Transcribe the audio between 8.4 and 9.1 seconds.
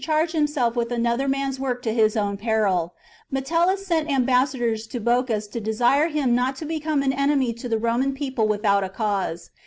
without a